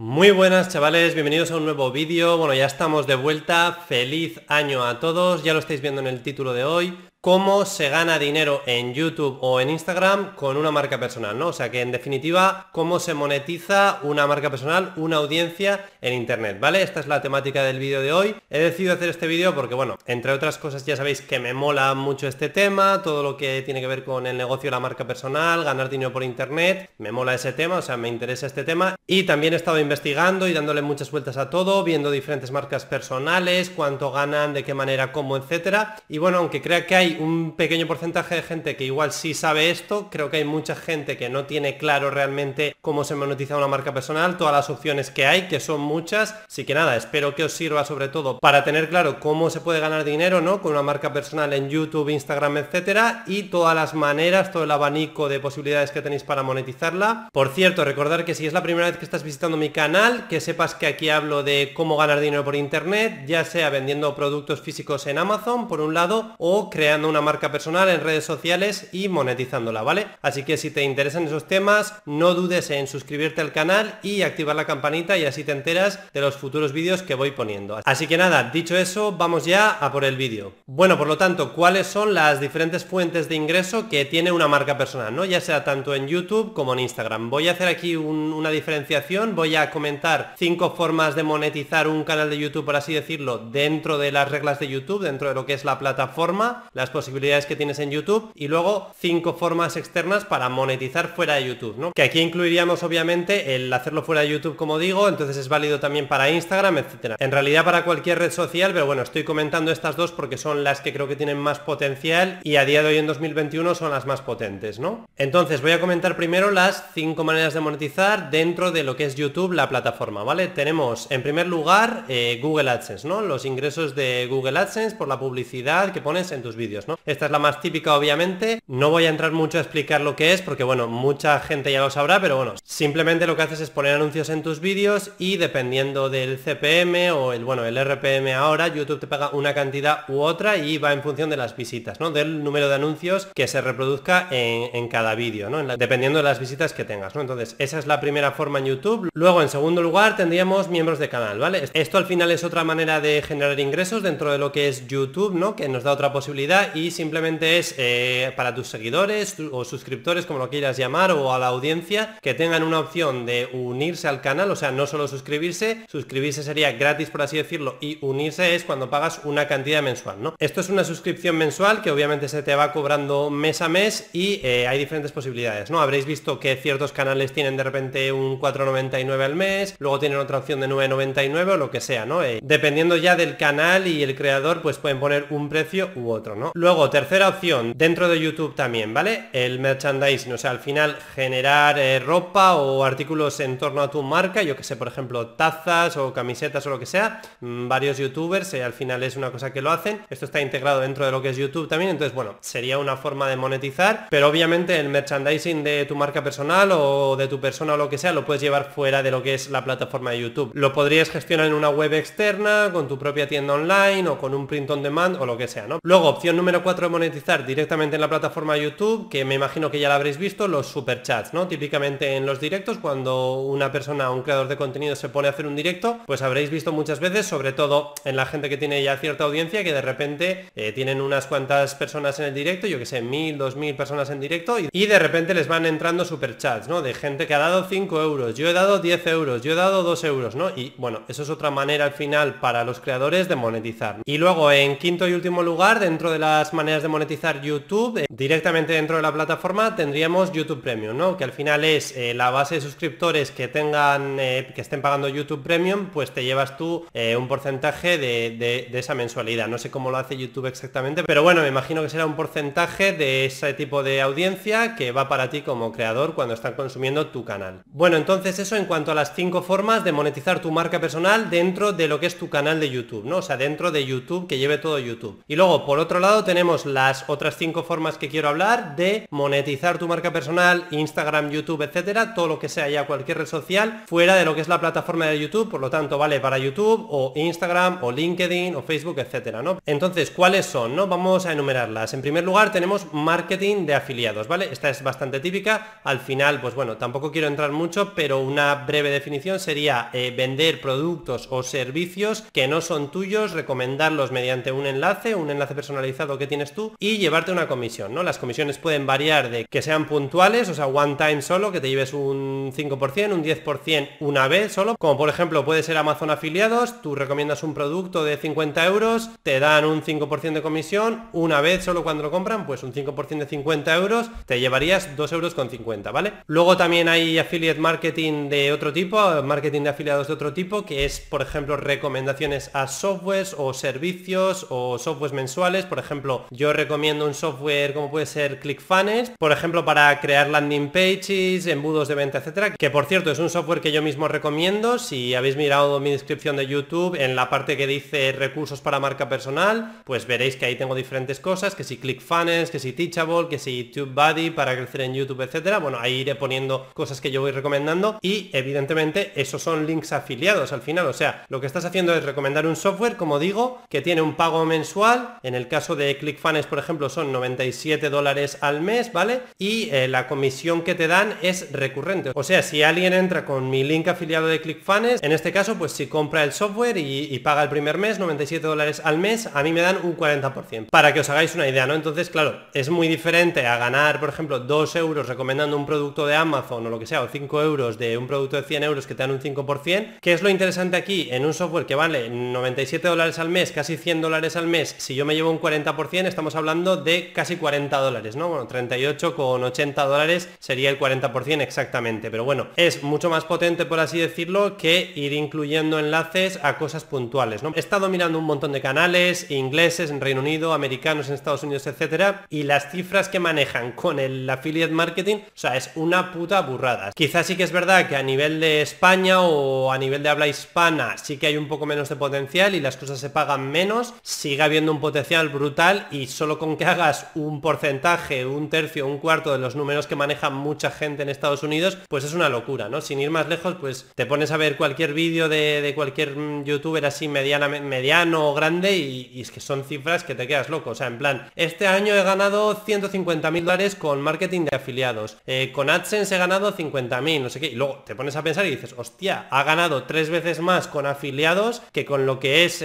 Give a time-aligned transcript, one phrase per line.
[0.00, 2.38] Muy buenas chavales, bienvenidos a un nuevo vídeo.
[2.38, 3.84] Bueno, ya estamos de vuelta.
[3.88, 5.42] Feliz año a todos.
[5.42, 9.38] Ya lo estáis viendo en el título de hoy cómo se gana dinero en YouTube
[9.40, 11.48] o en Instagram con una marca personal, ¿no?
[11.48, 16.58] O sea que en definitiva, cómo se monetiza una marca personal, una audiencia en Internet,
[16.60, 16.80] ¿vale?
[16.80, 18.36] Esta es la temática del vídeo de hoy.
[18.50, 21.92] He decidido hacer este vídeo porque, bueno, entre otras cosas ya sabéis que me mola
[21.94, 25.06] mucho este tema, todo lo que tiene que ver con el negocio de la marca
[25.06, 28.94] personal, ganar dinero por Internet, me mola ese tema, o sea, me interesa este tema.
[29.08, 33.70] Y también he estado investigando y dándole muchas vueltas a todo, viendo diferentes marcas personales,
[33.74, 35.96] cuánto ganan, de qué manera, cómo, etcétera.
[36.08, 39.70] Y bueno, aunque crea que hay un pequeño porcentaje de gente que igual sí sabe
[39.70, 43.68] esto, creo que hay mucha gente que no tiene claro realmente cómo se monetiza una
[43.68, 47.44] marca personal, todas las opciones que hay, que son muchas, así que nada, espero que
[47.44, 50.60] os sirva sobre todo para tener claro cómo se puede ganar dinero, ¿no?
[50.60, 55.28] Con una marca personal en YouTube, Instagram, etcétera, y todas las maneras, todo el abanico
[55.28, 57.28] de posibilidades que tenéis para monetizarla.
[57.32, 60.40] Por cierto, recordar que si es la primera vez que estás visitando mi canal, que
[60.40, 65.06] sepas que aquí hablo de cómo ganar dinero por internet, ya sea vendiendo productos físicos
[65.06, 69.82] en Amazon, por un lado, o creando una marca personal en redes sociales y monetizándola,
[69.82, 70.06] ¿vale?
[70.22, 74.56] Así que si te interesan esos temas, no dudes en suscribirte al canal y activar
[74.56, 77.80] la campanita y así te enteras de los futuros vídeos que voy poniendo.
[77.84, 80.52] Así que nada, dicho eso, vamos ya a por el vídeo.
[80.66, 84.78] Bueno, por lo tanto, ¿cuáles son las diferentes fuentes de ingreso que tiene una marca
[84.78, 85.24] personal, ¿no?
[85.24, 87.30] Ya sea tanto en YouTube como en Instagram.
[87.30, 92.30] Voy a hacer aquí una diferenciación, voy a comentar cinco formas de monetizar un canal
[92.30, 95.54] de YouTube, por así decirlo, dentro de las reglas de YouTube, dentro de lo que
[95.54, 100.48] es la plataforma, las posibilidades que tienes en YouTube y luego cinco formas externas para
[100.48, 101.92] monetizar fuera de YouTube, ¿no?
[101.92, 106.08] Que aquí incluiríamos obviamente el hacerlo fuera de YouTube, como digo, entonces es válido también
[106.08, 107.16] para Instagram, etcétera.
[107.18, 110.80] En realidad para cualquier red social, pero bueno, estoy comentando estas dos porque son las
[110.80, 114.06] que creo que tienen más potencial y a día de hoy en 2021 son las
[114.06, 115.08] más potentes, ¿no?
[115.16, 119.14] Entonces voy a comentar primero las cinco maneras de monetizar dentro de lo que es
[119.14, 120.48] YouTube, la plataforma, ¿vale?
[120.48, 123.20] Tenemos en primer lugar eh, Google AdSense, ¿no?
[123.20, 126.77] Los ingresos de Google AdSense por la publicidad que pones en tus vídeos.
[127.06, 128.60] Esta es la más típica, obviamente.
[128.66, 131.80] No voy a entrar mucho a explicar lo que es, porque bueno, mucha gente ya
[131.80, 135.36] lo sabrá, pero bueno, simplemente lo que haces es poner anuncios en tus vídeos y
[135.36, 140.20] dependiendo del CPM o el, bueno, el RPM ahora, YouTube te paga una cantidad u
[140.20, 142.10] otra y va en función de las visitas, ¿no?
[142.10, 145.76] Del número de anuncios que se reproduzca en, cada vídeo, ¿no?
[145.76, 147.20] dependiendo de las visitas que tengas, ¿no?
[147.20, 149.10] Entonces, esa es la primera forma en YouTube.
[149.12, 151.64] Luego, en segundo lugar, tendríamos miembros de canal, ¿vale?
[151.74, 155.34] Esto al final es otra manera de generar ingresos dentro de lo que es YouTube,
[155.34, 155.56] ¿no?
[155.56, 160.38] Que nos da otra posibilidad y simplemente es eh, para tus seguidores o suscriptores, como
[160.38, 164.50] lo quieras llamar, o a la audiencia, que tengan una opción de unirse al canal,
[164.50, 168.90] o sea, no solo suscribirse, suscribirse sería gratis por así decirlo, y unirse es cuando
[168.90, 170.34] pagas una cantidad mensual, ¿no?
[170.38, 174.40] Esto es una suscripción mensual que obviamente se te va cobrando mes a mes y
[174.42, 175.80] eh, hay diferentes posibilidades, ¿no?
[175.80, 180.38] Habréis visto que ciertos canales tienen de repente un 4,99 al mes, luego tienen otra
[180.38, 182.22] opción de 9,99 o lo que sea, ¿no?
[182.22, 186.36] Eh, dependiendo ya del canal y el creador, pues pueden poner un precio u otro,
[186.36, 186.52] ¿no?
[186.58, 189.28] Luego, tercera opción, dentro de YouTube también, ¿vale?
[189.32, 194.02] El merchandising, o sea, al final generar eh, ropa o artículos en torno a tu
[194.02, 197.98] marca, yo que sé, por ejemplo, tazas o camisetas o lo que sea, mm, varios
[197.98, 201.12] youtubers, eh, al final es una cosa que lo hacen, esto está integrado dentro de
[201.12, 204.88] lo que es YouTube también, entonces, bueno, sería una forma de monetizar, pero obviamente el
[204.88, 208.42] merchandising de tu marca personal o de tu persona o lo que sea, lo puedes
[208.42, 210.50] llevar fuera de lo que es la plataforma de YouTube.
[210.54, 214.48] Lo podrías gestionar en una web externa, con tu propia tienda online o con un
[214.48, 215.78] print on demand o lo que sea, ¿no?
[215.84, 219.70] Luego, opción número número 4 de monetizar directamente en la plataforma YouTube, que me imagino
[219.70, 221.46] que ya la habréis visto, los superchats, ¿no?
[221.46, 225.46] Típicamente en los directos, cuando una persona, un creador de contenido se pone a hacer
[225.46, 228.96] un directo, pues habréis visto muchas veces, sobre todo en la gente que tiene ya
[228.96, 232.86] cierta audiencia, que de repente eh, tienen unas cuantas personas en el directo, yo que
[232.86, 236.80] sé, mil, dos mil personas en directo, y, de repente les van entrando superchats, ¿no?
[236.80, 239.82] De gente que ha dado 5 euros, yo he dado 10 euros, yo he dado
[239.82, 240.48] 2 euros, ¿no?
[240.48, 243.98] Y bueno, eso es otra manera al final para los creadores de monetizar.
[244.06, 248.06] Y luego, en quinto y último lugar, dentro de la maneras de monetizar YouTube, eh,
[248.10, 251.16] directamente dentro de la plataforma tendríamos YouTube Premium, ¿no?
[251.16, 255.08] Que al final es eh, la base de suscriptores que tengan, eh, que estén pagando
[255.08, 256.86] YouTube Premium, pues te llevas tú
[257.16, 259.48] un porcentaje de, esa mensualidad.
[259.48, 262.92] No sé cómo lo hace YouTube exactamente, pero bueno, me imagino que será un porcentaje
[262.92, 267.24] de ese tipo de audiencia que va para ti como creador cuando están consumiendo tu
[267.24, 267.62] canal.
[267.66, 271.72] Bueno, entonces eso en cuanto a las cinco formas de monetizar tu marca personal dentro
[271.72, 273.18] de lo que es tu canal de YouTube, ¿no?
[273.18, 275.22] O sea, dentro de YouTube que lleve todo YouTube.
[275.26, 279.78] Y luego, por otro lado, tenemos las otras cinco formas que quiero hablar de monetizar
[279.78, 284.14] tu marca personal, Instagram, YouTube, etcétera, todo lo que sea ya cualquier red social fuera
[284.16, 287.12] de lo que es la plataforma de YouTube, por lo tanto vale para YouTube o
[287.16, 289.58] Instagram o LinkedIn o Facebook, etcétera, ¿no?
[289.66, 290.74] Entonces, ¿cuáles son?
[290.76, 290.86] ¿No?
[290.86, 291.94] Vamos a enumerarlas.
[291.94, 294.48] En primer lugar tenemos marketing de afiliados, ¿vale?
[294.50, 295.80] Esta es bastante típica.
[295.84, 300.60] Al final, pues bueno, tampoco quiero entrar mucho, pero una breve definición sería eh, vender
[300.60, 306.26] productos o servicios que no son tuyos, recomendarlos mediante un enlace, un enlace personalizado que
[306.26, 308.02] tienes tú y llevarte una comisión, ¿no?
[308.02, 311.68] Las comisiones pueden variar de que sean puntuales, o sea, one time solo, que te
[311.68, 316.80] lleves un 5%, un 10% una vez solo, como por ejemplo puede ser Amazon afiliados,
[316.80, 321.64] tú recomiendas un producto de 50 euros, te dan un 5% de comisión, una vez
[321.64, 325.50] solo cuando lo compran, pues un 5% de 50 euros, te llevarías 2 euros con
[325.50, 326.12] 50, ¿vale?
[326.26, 330.84] Luego también hay affiliate marketing de otro tipo, marketing de afiliados de otro tipo, que
[330.84, 335.64] es, por ejemplo, recomendaciones a softwares o servicios o softwares mensuales.
[335.64, 335.97] Por ejemplo,
[336.30, 341.88] yo recomiendo un software como puede ser ClickFunnels, por ejemplo, para crear landing pages, embudos
[341.88, 344.78] de venta, etcétera, que por cierto es un software que yo mismo recomiendo.
[344.78, 349.08] Si habéis mirado mi descripción de YouTube, en la parte que dice recursos para marca
[349.08, 353.38] personal, pues veréis que ahí tengo diferentes cosas, que si ClickFunnels, que si Teachable, que
[353.38, 355.58] si TubeBuddy para crecer en YouTube, etcétera.
[355.58, 360.52] Bueno, ahí iré poniendo cosas que yo voy recomendando y evidentemente esos son links afiliados
[360.52, 360.86] al final.
[360.86, 364.14] O sea, lo que estás haciendo es recomendar un software, como digo, que tiene un
[364.14, 365.18] pago mensual.
[365.22, 369.20] En el caso de ClickFunnels, por ejemplo, son 97 dólares al mes, ¿vale?
[369.38, 372.10] Y eh, la comisión que te dan es recurrente.
[372.14, 375.72] O sea, si alguien entra con mi link afiliado de ClickFunnels, en este caso, pues
[375.72, 379.52] si compra el software y, paga el primer mes, 97 dólares al mes, a mí
[379.52, 380.68] me dan un 40%.
[380.70, 381.74] Para que os hagáis una idea, ¿no?
[381.74, 386.14] Entonces, claro, es muy diferente a ganar, por ejemplo, 2 euros recomendando un producto de
[386.14, 388.94] Amazon o lo que sea, o 5 euros de un producto de 100 euros que
[388.94, 389.98] te dan un 5%.
[390.00, 391.08] ¿Qué es lo interesante aquí?
[391.10, 394.94] En un software que vale 97 dólares al mes, casi 100 dólares al mes, si
[394.94, 395.74] yo me llevo un 40%,
[396.08, 398.28] estamos hablando de casi 40 dólares, ¿no?
[398.28, 402.10] Bueno, 38 con 80 dólares sería el 40% exactamente.
[402.10, 406.84] Pero bueno, es mucho más potente, por así decirlo, que ir incluyendo enlaces a cosas
[406.84, 407.52] puntuales, ¿no?
[407.54, 411.66] He estado mirando un montón de canales ingleses en Reino Unido, americanos en Estados Unidos,
[411.66, 416.40] etcétera, y las cifras que manejan con el affiliate marketing, o sea, es una puta
[416.40, 416.90] burrada.
[416.92, 420.26] Quizás sí que es verdad que a nivel de España o a nivel de habla
[420.26, 423.94] hispana sí que hay un poco menos de potencial y las cosas se pagan menos,
[424.02, 428.98] sigue habiendo un potencial brutal y solo con que hagas un porcentaje, un tercio, un
[428.98, 432.68] cuarto de los números que maneja mucha gente en Estados Unidos, pues es una locura,
[432.68, 432.80] ¿no?
[432.80, 436.84] Sin ir más lejos, pues te pones a ver cualquier vídeo de, cualquier mm, youtuber
[436.86, 440.70] así mediana, mediano o grande y, es que son cifras que te quedas loco.
[440.70, 445.18] O sea, en plan, este año he ganado 150 mil dólares con marketing de afiliados.
[445.26, 447.48] Eh, con AdSense he ganado 50 mil, no sé qué.
[447.48, 450.86] Y luego te pones a pensar y dices, hostia, ha ganado tres veces más con
[450.86, 452.62] afiliados que con lo que es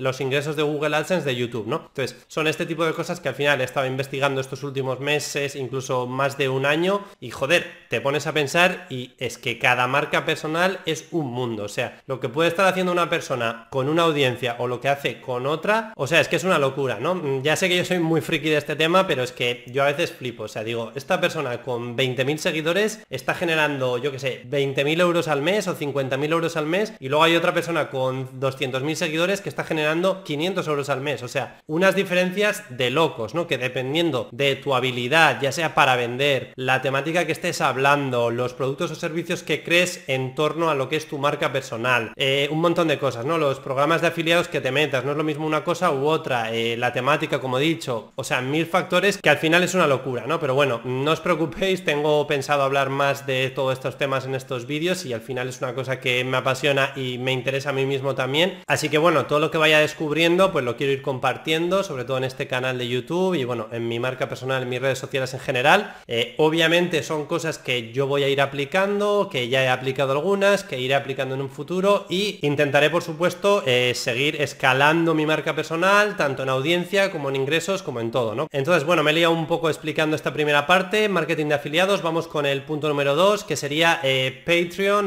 [0.00, 1.86] los ingresos de Google AdSense de YouTube, ¿no?
[1.88, 5.56] Entonces, son este tipo de cosas que al final he estado investigando estos últimos meses,
[5.56, 9.86] incluso más de un año, y joder, te pones a pensar y es que cada
[9.86, 11.64] marca personal es un mundo.
[11.64, 14.88] O sea, lo que puede estar haciendo una persona con una audiencia o lo que
[14.88, 17.42] hace con otra, o sea, es que es una locura, ¿no?
[17.42, 19.86] Ya sé que yo soy muy friki de este tema, pero es que yo a
[19.86, 20.44] veces flipo.
[20.44, 25.28] O sea, digo, esta persona con 20.000 seguidores está generando, yo que sé, 20.000 euros
[25.28, 29.40] al mes o 50.000 euros al mes y luego hay otra persona con 200.000 seguidores
[29.40, 31.22] que está generando 500 euros al mes.
[31.22, 33.46] O sea, unas diferencias de locos, ¿no?
[33.46, 38.54] Que dependiendo de tu habilidad, ya sea para vender, la temática que estés hablando, los
[38.54, 42.48] productos o servicios que crees en torno a lo que es tu marca personal, eh,
[42.50, 43.36] un montón de cosas, ¿no?
[43.36, 46.52] Los programas de afiliados que te metas, no es lo mismo una cosa u otra,
[46.52, 49.86] eh, la temática, como he dicho, o sea, mil factores que al final es una
[49.86, 50.40] locura, ¿no?
[50.40, 54.66] Pero bueno, no os preocupéis, tengo pensado hablar más de todos estos temas en estos
[54.66, 57.84] vídeos y al final es una cosa que me apasiona y me interesa a mí
[57.84, 58.62] mismo también.
[58.66, 62.18] Así que bueno, todo lo que vaya descubriendo pues lo quiero ir compartiendo, sobre todo
[62.18, 65.32] en este canal de YouTube y bueno, en mi marca personal, en mis redes sociales
[65.34, 65.94] en general.
[66.06, 70.64] Eh, obviamente son cosas que yo voy a ir aplicando, que ya he aplicado algunas,
[70.64, 75.54] que iré aplicando en un futuro y intentaré por supuesto eh, seguir escalando mi marca
[75.54, 78.48] personal, tanto en audiencia como en ingresos, como en todo, ¿no?
[78.52, 82.26] Entonces bueno, me he liado un poco explicando esta primera parte, marketing de afiliados, vamos
[82.28, 85.06] con el punto número 2, que sería eh, Patreon,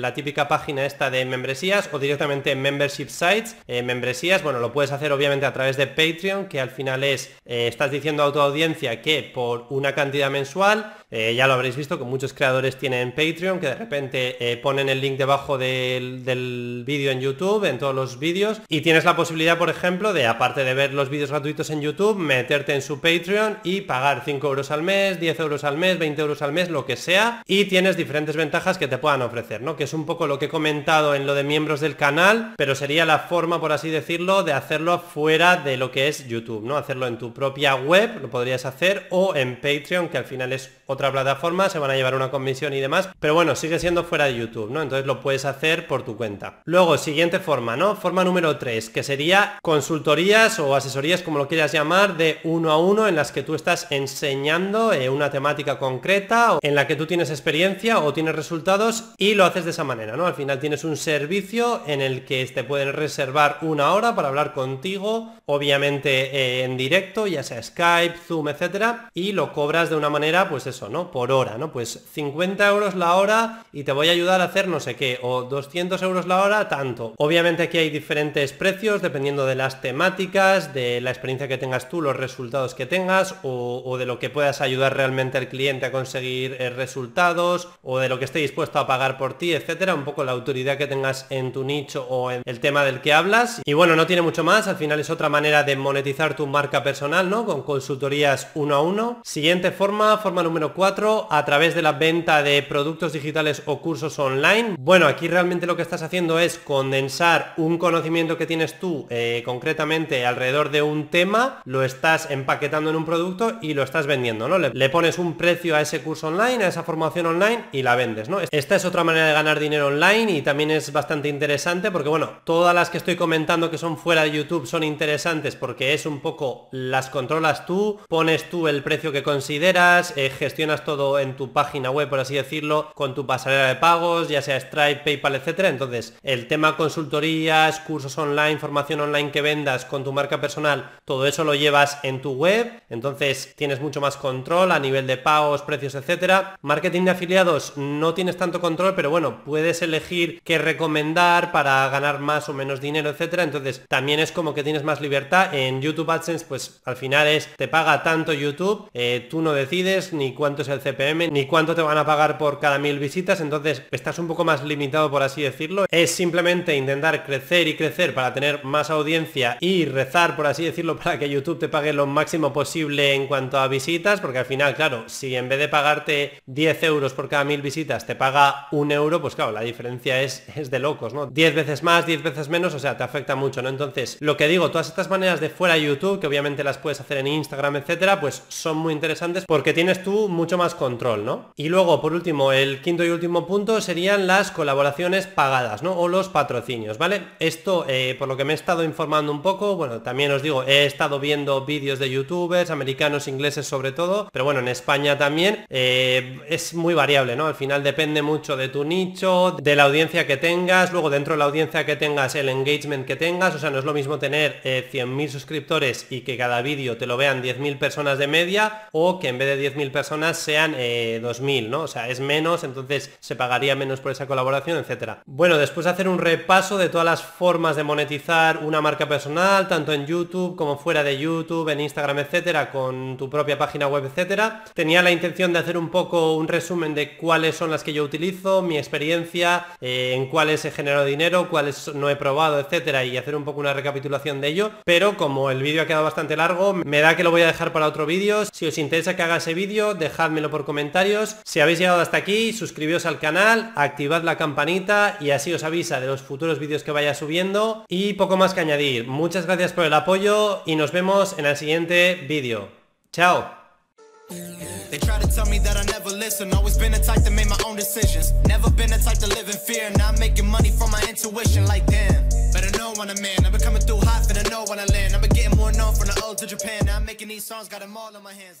[0.00, 5.12] la típica página esta de membresías o directamente membership sites, membresías, bueno, lo puedes hacer
[5.12, 9.22] obviamente a través de Patreon, que al final es, estás diciendo a tu audiencia que
[9.22, 13.68] por una cantidad mensual Eh, ya lo habréis visto que muchos creadores tienen Patreon, que
[13.68, 18.18] de repente eh, ponen el link debajo del, del vídeo en YouTube, en todos los
[18.18, 21.80] vídeos, y tienes la posibilidad, por ejemplo, de, aparte de ver los vídeos gratuitos en
[21.80, 25.98] YouTube, meterte en su Patreon y pagar 5 euros al mes, 10 euros al mes,
[25.98, 29.62] 20 euros al mes, lo que sea, y tienes diferentes ventajas que te puedan ofrecer,
[29.62, 29.76] ¿no?
[29.76, 32.74] Que es un poco lo que he comentado en lo de miembros del canal, pero
[32.74, 36.76] sería la forma, por así decirlo, de hacerlo fuera de lo que es YouTube, ¿no?
[36.76, 40.70] Hacerlo en tu propia web, lo podrías hacer, o en Patreon, que al final es
[40.98, 44.24] otra plataforma, se van a llevar una comisión y demás, pero bueno, sigue siendo fuera
[44.24, 44.82] de YouTube, ¿no?
[44.82, 46.60] Entonces lo puedes hacer por tu cuenta.
[46.64, 47.94] Luego, siguiente forma, ¿no?
[47.94, 52.78] Forma número 3, que sería consultorías o asesorías, como lo quieras llamar, de uno a
[52.78, 57.06] uno, en las que tú estás enseñando eh, una temática concreta, en la que tú
[57.06, 60.26] tienes experiencia o tienes resultados y lo haces de esa manera, ¿no?
[60.26, 64.52] Al final tienes un servicio en el que te pueden reservar una hora para hablar
[64.52, 70.10] contigo, obviamente eh, en directo, ya sea Skype, Zoom, etcétera, y lo cobras de una
[70.10, 71.10] manera, pues eso, ¿no?
[71.10, 71.72] Por hora, ¿no?
[71.72, 75.18] Pues 50 euros la hora y te voy a ayudar a hacer no sé qué,
[75.22, 77.14] o 200 euros la hora, tanto.
[77.18, 82.02] Obviamente aquí hay diferentes precios dependiendo de las temáticas, de la experiencia que tengas tú,
[82.02, 86.56] los resultados que tengas, o, de lo que puedas ayudar realmente al cliente a conseguir
[86.58, 90.24] eh, resultados, o de lo que esté dispuesto a pagar por ti, etcétera, un poco
[90.24, 93.62] la autoridad que tengas en tu nicho o en el tema del que hablas.
[93.64, 96.82] Y bueno, no tiene mucho más, al final es otra manera de monetizar tu marca
[96.82, 97.44] personal, ¿no?
[97.44, 99.20] Con consultorías uno a uno.
[99.24, 104.16] Siguiente forma, forma número 4, a través de la venta de productos digitales o cursos
[104.20, 104.76] online.
[104.78, 109.42] Bueno, aquí realmente lo que estás haciendo es condensar un conocimiento que tienes tú eh,
[109.44, 114.46] concretamente alrededor de un tema, lo estás empaquetando en un producto y lo estás vendiendo,
[114.46, 114.56] ¿no?
[114.56, 117.96] Le, le, pones un precio a ese curso online, a esa formación online y la
[117.96, 118.38] vendes, ¿no?
[118.48, 122.34] Esta es otra manera de ganar dinero online y también es bastante interesante porque, bueno,
[122.44, 126.20] todas las que estoy comentando que son fuera de YouTube son interesantes porque es un
[126.20, 131.52] poco las controlas tú, pones tú el precio que consideras, eh, gestionas todo en tu
[131.52, 135.68] página web, por así decirlo, con tu pasarela de pagos, ya sea Stripe, PayPal, etcétera.
[135.68, 141.26] Entonces, el tema consultorías, cursos online, formación online que vendas con tu marca personal, todo
[141.26, 145.62] eso lo llevas en tu web, entonces tienes mucho más control a nivel de pagos,
[145.62, 146.56] precios, etcétera.
[146.62, 152.18] Marketing de afiliados no tienes tanto control, pero bueno, puedes elegir qué recomendar para ganar
[152.20, 153.42] más o menos dinero, etcétera.
[153.42, 155.54] Entonces, también es como que tienes más libertad.
[155.54, 160.12] En YouTube AdSense, pues al final es, te paga tanto YouTube, eh, tú no decides
[160.12, 163.40] ni cuánto es el CPM, ni cuánto te van a pagar por cada mil visitas,
[163.40, 165.86] entonces estás un poco más limitado, por así decirlo.
[165.90, 170.96] Es simplemente intentar crecer y crecer para tener más audiencia y rezar, por así decirlo,
[171.02, 174.74] para que YouTube te pague lo máximo posible en cuanto a visitas, porque al final,
[174.74, 178.92] claro, si en vez de pagarte 10 euros por cada mil visitas te paga un
[178.92, 181.26] euro, pues claro, la diferencia es, es de locos, ¿no?
[181.26, 183.68] 10 veces más, 10 veces menos, o sea, te afecta mucho, ¿no?
[183.68, 187.18] Entonces, lo que digo, todas estas maneras de fuera YouTube, que obviamente las puedes hacer
[187.18, 191.52] en Instagram, etcétera, pues son muy interesantes porque tienes tú mucho más control, ¿no?
[191.56, 195.92] Y luego, por último, el quinto y último punto serían las colaboraciones pagadas, ¿no?
[195.92, 197.22] O los patrocinios, ¿vale?
[197.40, 200.62] Esto, eh, por lo que me he estado informando un poco, bueno, también os digo,
[200.62, 205.66] he estado viendo vídeos de youtubers, americanos, ingleses sobre todo, pero bueno, en España también,
[205.68, 207.46] eh, es muy variable, ¿no?
[207.46, 211.38] Al final depende mucho de tu nicho, de la audiencia que tengas, luego dentro de
[211.38, 214.60] la audiencia que tengas, el engagement que tengas, o sea, no es lo mismo tener
[214.64, 219.18] eh, 100.000 suscriptores y que cada vídeo te lo vean 10.000 personas de media, o
[219.18, 221.82] que en vez de 10.000 personas sean 2.000, eh, ¿no?
[221.82, 225.22] O sea, es menos, entonces se pagaría menos por esa colaboración, etcétera.
[225.26, 229.68] Bueno, después de hacer un repaso de todas las formas de monetizar una marca personal,
[229.68, 234.04] tanto en YouTube como fuera de YouTube, en Instagram, etcétera, con tu propia página web,
[234.04, 237.92] etcétera, tenía la intención de hacer un poco un resumen de cuáles son las que
[237.92, 243.04] yo utilizo, mi experiencia, eh, en cuáles he generado dinero, cuáles no he probado, etcétera,
[243.04, 246.36] y hacer un poco una recapitulación de ello, pero como el vídeo ha quedado bastante
[246.36, 248.44] largo, me da que lo voy a dejar para otro vídeo.
[248.52, 251.36] Si os interesa que haga ese vídeo, dejádmelo por comentarios.
[251.44, 256.00] Si habéis llegado hasta aquí, suscribíos al canal, activad la campanita y así os avisa
[256.00, 257.84] de los futuros vídeos que vaya subiendo.
[257.88, 259.06] Y poco más que añadir.
[259.06, 262.68] Muchas gracias por el apoyo y nos vemos en el siguiente vídeo.
[263.12, 263.58] ¡Chao!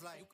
[0.08, 0.18] Tell.